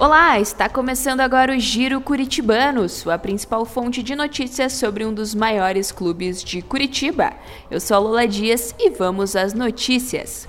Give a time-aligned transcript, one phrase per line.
[0.00, 5.34] Olá, está começando agora o Giro Curitibano, sua principal fonte de notícias sobre um dos
[5.34, 7.34] maiores clubes de Curitiba.
[7.70, 10.48] Eu sou a Lola Dias e vamos às notícias.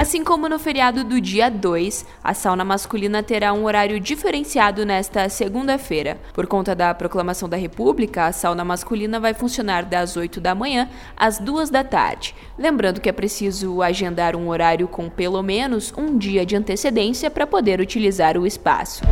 [0.00, 5.28] Assim como no feriado do dia 2, a sauna masculina terá um horário diferenciado nesta
[5.28, 6.18] segunda-feira.
[6.32, 10.88] Por conta da proclamação da República, a sauna masculina vai funcionar das 8 da manhã
[11.14, 12.34] às 2 da tarde.
[12.58, 17.46] Lembrando que é preciso agendar um horário com pelo menos um dia de antecedência para
[17.46, 19.02] poder utilizar o espaço.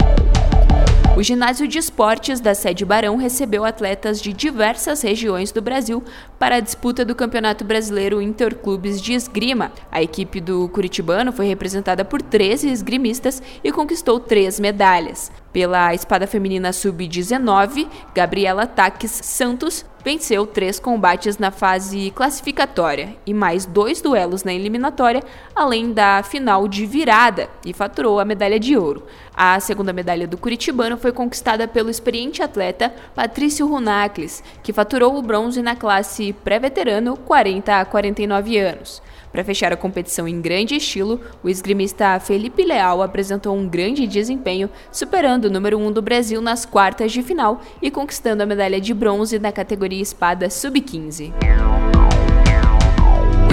[1.17, 6.03] O ginásio de esportes da sede Barão recebeu atletas de diversas regiões do Brasil
[6.41, 9.71] para a disputa do Campeonato Brasileiro Interclubes de Esgrima.
[9.93, 15.31] A equipe do Curitibano foi representada por 13 esgrimistas e conquistou três medalhas.
[15.55, 23.65] Pela espada feminina sub-19, Gabriela Taques Santos venceu três combates na fase classificatória e mais
[23.65, 25.23] dois duelos na eliminatória,
[25.55, 29.05] além da final de virada, e faturou a medalha de ouro.
[29.33, 35.23] A segunda medalha do Curitibano foi conquistada pelo experiente atleta Patrício Runacles, que faturou o
[35.23, 39.01] bronze na classe pré-veterano 40 a 49 anos.
[39.35, 44.71] Para fechar a competição em grande estilo, o esgrimista Felipe Leal apresentou um grande desempenho,
[44.93, 48.81] superando o número 1 um do Brasil nas quartas de final e conquistando a medalha
[48.81, 51.33] de bronze na categoria espada sub-15.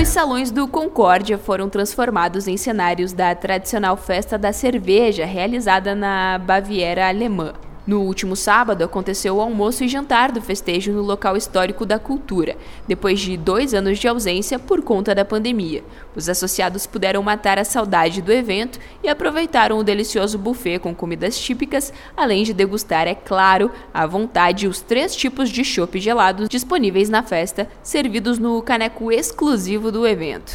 [0.01, 6.39] Os salões do Concórdia foram transformados em cenários da tradicional festa da cerveja realizada na
[6.39, 7.53] Baviera alemã.
[7.85, 12.55] No último sábado, aconteceu o almoço e jantar do festejo no local histórico da cultura,
[12.87, 15.83] depois de dois anos de ausência por conta da pandemia.
[16.15, 21.39] Os associados puderam matar a saudade do evento e aproveitaram o delicioso buffet com comidas
[21.39, 27.09] típicas, além de degustar, é claro, à vontade os três tipos de chopp gelados disponíveis
[27.09, 30.53] na festa, servidos no caneco exclusivo do evento.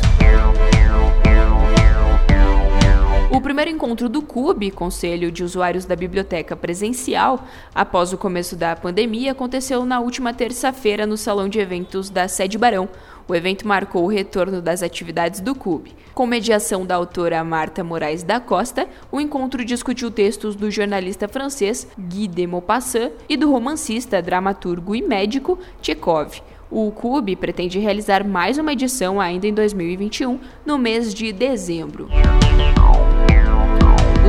[3.47, 8.75] O primeiro encontro do CUB, Conselho de Usuários da Biblioteca Presencial, após o começo da
[8.75, 12.89] pandemia, aconteceu na última terça-feira no Salão de Eventos da Sede Barão.
[13.29, 15.95] O evento marcou o retorno das atividades do CUB.
[16.13, 21.87] Com mediação da autora Marta Moraes da Costa, o encontro discutiu textos do jornalista francês
[21.97, 26.43] Guy de Maupassant e do romancista, dramaturgo e médico Tchekov.
[26.69, 32.09] O CUB pretende realizar mais uma edição ainda em 2021, no mês de dezembro.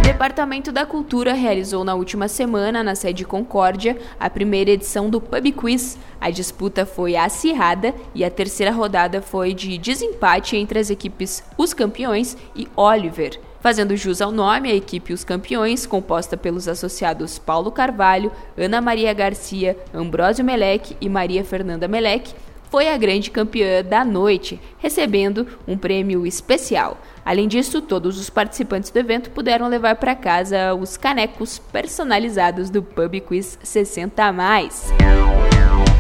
[0.08, 5.52] Departamento da Cultura realizou na última semana, na sede Concórdia, a primeira edição do Pub
[5.52, 5.98] Quiz.
[6.20, 11.74] A disputa foi acirrada e a terceira rodada foi de desempate entre as equipes Os
[11.74, 13.38] Campeões e Oliver.
[13.60, 19.14] Fazendo jus ao nome, a equipe Os Campeões, composta pelos associados Paulo Carvalho, Ana Maria
[19.14, 22.34] Garcia, Ambrósio Meleque e Maria Fernanda Meleque,
[22.70, 26.98] foi a grande campeã da noite, recebendo um prêmio especial.
[27.24, 32.82] Além disso, todos os participantes do evento puderam levar para casa os canecos personalizados do
[32.82, 34.92] Pub Quiz 60 a mais.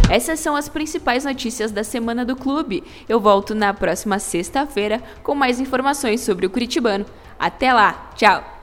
[0.10, 2.84] Essas são as principais notícias da semana do clube.
[3.10, 7.06] Eu volto na próxima sexta-feira com mais informações sobre o Curitibano.
[7.38, 8.57] Até lá, tchau!